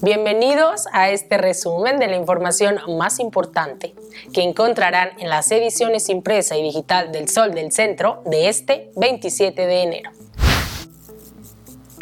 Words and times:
Bienvenidos 0.00 0.86
a 0.92 1.10
este 1.10 1.38
resumen 1.38 1.98
de 1.98 2.08
la 2.08 2.16
información 2.16 2.80
más 2.98 3.20
importante 3.20 3.94
que 4.32 4.42
encontrarán 4.42 5.10
en 5.18 5.28
las 5.28 5.50
ediciones 5.52 6.08
impresa 6.08 6.56
y 6.56 6.62
digital 6.62 7.12
del 7.12 7.28
Sol 7.28 7.54
del 7.54 7.70
Centro 7.72 8.22
de 8.26 8.48
este 8.48 8.90
27 8.96 9.66
de 9.66 9.82
enero. 9.82 10.10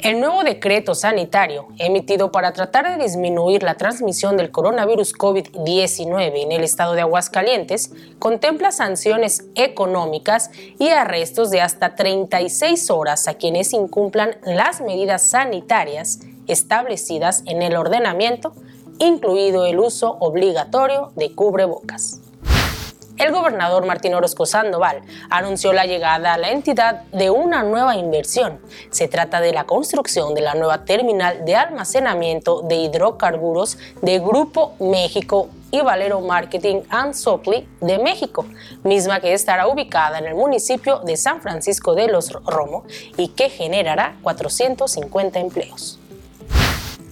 El 0.00 0.20
nuevo 0.20 0.44
decreto 0.44 0.94
sanitario 0.94 1.68
emitido 1.78 2.30
para 2.30 2.52
tratar 2.52 2.88
de 2.88 3.02
disminuir 3.02 3.62
la 3.62 3.76
transmisión 3.76 4.36
del 4.36 4.50
coronavirus 4.50 5.14
COVID-19 5.14 6.42
en 6.42 6.52
el 6.52 6.62
estado 6.62 6.92
de 6.92 7.00
Aguascalientes 7.00 7.90
contempla 8.18 8.72
sanciones 8.72 9.46
económicas 9.54 10.50
y 10.78 10.90
arrestos 10.90 11.50
de 11.50 11.62
hasta 11.62 11.94
36 11.94 12.90
horas 12.90 13.26
a 13.26 13.34
quienes 13.34 13.72
incumplan 13.72 14.36
las 14.44 14.80
medidas 14.80 15.30
sanitarias 15.30 16.20
establecidas 16.46 17.42
en 17.46 17.62
el 17.62 17.76
ordenamiento, 17.76 18.52
incluido 18.98 19.66
el 19.66 19.78
uso 19.78 20.16
obligatorio 20.20 21.12
de 21.16 21.34
cubrebocas. 21.34 22.20
El 23.18 23.32
gobernador 23.32 23.86
Martín 23.86 24.12
Orozco 24.14 24.44
Sandoval 24.44 25.00
anunció 25.30 25.72
la 25.72 25.86
llegada 25.86 26.34
a 26.34 26.38
la 26.38 26.50
entidad 26.50 27.04
de 27.12 27.30
una 27.30 27.62
nueva 27.62 27.96
inversión. 27.96 28.60
Se 28.90 29.08
trata 29.08 29.40
de 29.40 29.54
la 29.54 29.64
construcción 29.64 30.34
de 30.34 30.42
la 30.42 30.54
nueva 30.54 30.84
terminal 30.84 31.42
de 31.46 31.56
almacenamiento 31.56 32.60
de 32.60 32.76
hidrocarburos 32.76 33.78
de 34.02 34.18
Grupo 34.18 34.74
México 34.80 35.48
y 35.70 35.80
Valero 35.80 36.20
Marketing 36.20 36.82
and 36.90 37.14
Supply 37.14 37.66
de 37.80 37.98
México, 37.98 38.44
misma 38.84 39.20
que 39.20 39.32
estará 39.32 39.66
ubicada 39.66 40.18
en 40.18 40.26
el 40.26 40.34
municipio 40.34 40.98
de 40.98 41.16
San 41.16 41.40
Francisco 41.40 41.94
de 41.94 42.08
los 42.08 42.30
Romo 42.44 42.84
y 43.16 43.28
que 43.28 43.48
generará 43.48 44.16
450 44.22 45.40
empleos. 45.40 45.98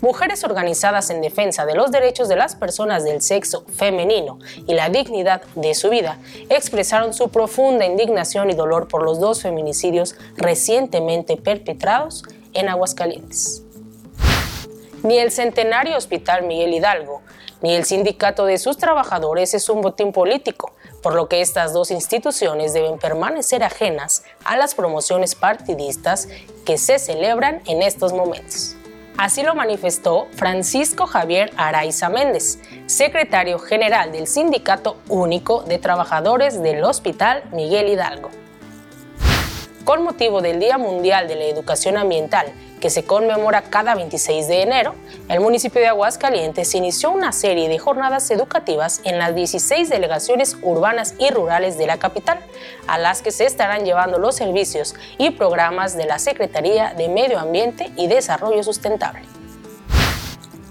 Mujeres 0.00 0.44
organizadas 0.44 1.10
en 1.10 1.20
defensa 1.20 1.66
de 1.66 1.74
los 1.74 1.90
derechos 1.90 2.28
de 2.28 2.36
las 2.36 2.56
personas 2.56 3.04
del 3.04 3.20
sexo 3.20 3.64
femenino 3.76 4.38
y 4.66 4.72
la 4.72 4.88
dignidad 4.88 5.42
de 5.56 5.74
su 5.74 5.90
vida 5.90 6.18
expresaron 6.48 7.12
su 7.12 7.28
profunda 7.28 7.84
indignación 7.84 8.48
y 8.48 8.54
dolor 8.54 8.88
por 8.88 9.02
los 9.02 9.20
dos 9.20 9.42
feminicidios 9.42 10.14
recientemente 10.36 11.36
perpetrados 11.36 12.22
en 12.54 12.70
Aguascalientes. 12.70 13.62
Ni 15.02 15.18
el 15.18 15.30
Centenario 15.30 15.98
Hospital 15.98 16.44
Miguel 16.44 16.72
Hidalgo 16.72 17.20
ni 17.60 17.74
el 17.74 17.84
sindicato 17.84 18.46
de 18.46 18.56
sus 18.56 18.78
trabajadores 18.78 19.52
es 19.52 19.68
un 19.68 19.82
botín 19.82 20.12
político, 20.12 20.72
por 21.02 21.14
lo 21.14 21.28
que 21.28 21.42
estas 21.42 21.74
dos 21.74 21.90
instituciones 21.90 22.72
deben 22.72 22.98
permanecer 22.98 23.62
ajenas 23.62 24.24
a 24.44 24.56
las 24.56 24.74
promociones 24.74 25.34
partidistas 25.34 26.28
que 26.64 26.78
se 26.78 26.98
celebran 26.98 27.60
en 27.66 27.82
estos 27.82 28.14
momentos. 28.14 28.76
Así 29.16 29.42
lo 29.42 29.54
manifestó 29.54 30.28
Francisco 30.32 31.06
Javier 31.06 31.52
Araiza 31.56 32.08
Méndez, 32.08 32.58
secretario 32.86 33.58
general 33.58 34.12
del 34.12 34.26
Sindicato 34.26 34.96
Único 35.08 35.62
de 35.62 35.78
Trabajadores 35.78 36.62
del 36.62 36.82
Hospital 36.84 37.42
Miguel 37.52 37.88
Hidalgo. 37.88 38.30
Con 39.84 40.04
motivo 40.04 40.40
del 40.40 40.60
Día 40.60 40.78
Mundial 40.78 41.28
de 41.28 41.36
la 41.36 41.44
Educación 41.44 41.96
Ambiental, 41.96 42.46
que 42.80 42.90
se 42.90 43.04
conmemora 43.04 43.62
cada 43.62 43.94
26 43.94 44.48
de 44.48 44.62
enero, 44.62 44.94
el 45.28 45.40
municipio 45.40 45.80
de 45.80 45.88
Aguascalientes 45.88 46.74
inició 46.74 47.10
una 47.10 47.32
serie 47.32 47.68
de 47.68 47.78
jornadas 47.78 48.30
educativas 48.30 49.00
en 49.04 49.18
las 49.18 49.34
16 49.34 49.88
delegaciones 49.88 50.56
urbanas 50.62 51.14
y 51.18 51.30
rurales 51.30 51.78
de 51.78 51.86
la 51.86 51.98
capital, 51.98 52.40
a 52.86 52.98
las 52.98 53.22
que 53.22 53.30
se 53.30 53.44
estarán 53.44 53.84
llevando 53.84 54.18
los 54.18 54.34
servicios 54.34 54.94
y 55.18 55.30
programas 55.30 55.96
de 55.96 56.06
la 56.06 56.18
Secretaría 56.18 56.94
de 56.94 57.08
Medio 57.08 57.38
Ambiente 57.38 57.92
y 57.96 58.06
Desarrollo 58.08 58.62
Sustentable. 58.62 59.22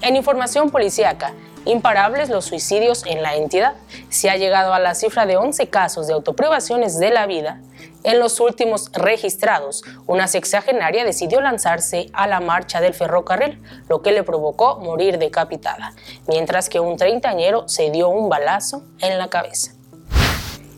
En 0.00 0.14
información 0.14 0.70
policíaca, 0.70 1.32
imparables 1.66 2.28
los 2.30 2.44
suicidios 2.44 3.04
en 3.06 3.22
la 3.22 3.34
entidad. 3.34 3.74
Se 4.08 4.30
ha 4.30 4.36
llegado 4.36 4.72
a 4.72 4.78
la 4.78 4.94
cifra 4.94 5.26
de 5.26 5.36
11 5.36 5.68
casos 5.68 6.06
de 6.06 6.14
autoprivaciones 6.14 6.98
de 6.98 7.10
la 7.10 7.26
vida. 7.26 7.60
En 8.06 8.20
los 8.20 8.38
últimos 8.38 8.92
registrados, 8.92 9.82
una 10.06 10.28
sexagenaria 10.28 11.04
decidió 11.04 11.40
lanzarse 11.40 12.06
a 12.12 12.28
la 12.28 12.38
marcha 12.38 12.80
del 12.80 12.94
ferrocarril, 12.94 13.60
lo 13.88 14.00
que 14.00 14.12
le 14.12 14.22
provocó 14.22 14.78
morir 14.78 15.18
decapitada, 15.18 15.92
mientras 16.28 16.68
que 16.68 16.78
un 16.78 16.96
treintañero 16.96 17.66
se 17.66 17.90
dio 17.90 18.08
un 18.08 18.28
balazo 18.28 18.84
en 19.00 19.18
la 19.18 19.26
cabeza. 19.26 19.72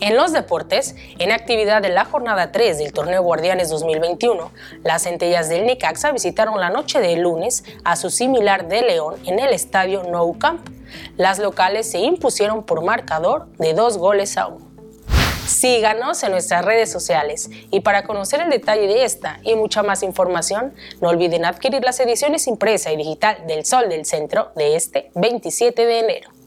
En 0.00 0.16
los 0.16 0.32
deportes, 0.32 0.96
en 1.20 1.30
actividad 1.30 1.80
de 1.80 1.90
la 1.90 2.06
jornada 2.06 2.50
3 2.50 2.78
del 2.78 2.92
torneo 2.92 3.22
Guardianes 3.22 3.70
2021, 3.70 4.50
las 4.82 5.04
centellas 5.04 5.48
del 5.48 5.64
Necaxa 5.64 6.10
visitaron 6.10 6.58
la 6.58 6.70
noche 6.70 6.98
de 6.98 7.14
lunes 7.14 7.62
a 7.84 7.94
su 7.94 8.10
similar 8.10 8.66
de 8.66 8.82
León 8.82 9.14
en 9.26 9.38
el 9.38 9.52
estadio 9.52 10.02
Nou 10.02 10.36
Camp. 10.40 10.68
Las 11.16 11.38
locales 11.38 11.88
se 11.88 12.00
impusieron 12.00 12.64
por 12.64 12.82
marcador 12.82 13.46
de 13.58 13.74
dos 13.74 13.96
goles 13.96 14.36
a 14.36 14.48
uno. 14.48 14.71
Síganos 15.46 16.22
en 16.22 16.32
nuestras 16.32 16.64
redes 16.64 16.90
sociales 16.90 17.50
y 17.70 17.80
para 17.80 18.04
conocer 18.04 18.40
el 18.40 18.50
detalle 18.50 18.86
de 18.86 19.04
esta 19.04 19.40
y 19.42 19.54
mucha 19.54 19.82
más 19.82 20.02
información, 20.02 20.74
no 21.00 21.08
olviden 21.08 21.44
adquirir 21.44 21.82
las 21.82 21.98
ediciones 22.00 22.46
impresa 22.46 22.92
y 22.92 22.96
digital 22.96 23.46
del 23.46 23.64
Sol 23.64 23.88
del 23.88 24.04
Centro 24.04 24.52
de 24.56 24.76
este 24.76 25.10
27 25.14 25.84
de 25.84 25.98
enero. 25.98 26.41